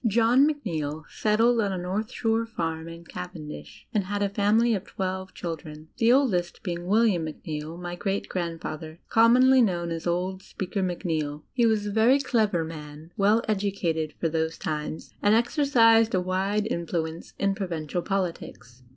John 0.07 0.47
Macneill 0.47 1.03
setded 1.13 1.63
on 1.63 1.71
a 1.71 1.77
north 1.77 2.11
shore 2.11 2.47
farm 2.47 2.87
in 2.87 3.05
Caven 3.05 3.47
dish 3.47 3.85
and 3.93 4.05
had 4.05 4.23
a 4.23 4.29
family 4.29 4.73
of 4.73 4.83
twelve 4.83 5.35
children, 5.35 5.89
the 5.99 6.11
oldest 6.11 6.63
being 6.63 6.87
William 6.87 7.23
Macneill, 7.25 7.77
my 7.79 7.95
greai 7.95 8.27
grandfaiher, 8.27 8.97
commonly 9.09 9.61
known 9.61 9.91
as 9.91 10.07
"Old 10.07 10.41
Speaker 10.41 10.81
Macneill." 10.81 11.43
He 11.53 11.67
was 11.67 11.85
a 11.85 11.91
very 11.91 12.17
clever 12.17 12.63
man, 12.63 13.11
well 13.15 13.43
educated 13.47 14.15
for 14.19 14.27
those 14.27 14.57
times, 14.57 15.13
and 15.21 15.35
exercised 15.35 16.15
a 16.15 16.19
wide 16.19 16.65
influence 16.71 17.33
in 17.37 17.53
provincial 17.53 18.01
politics. 18.01 18.81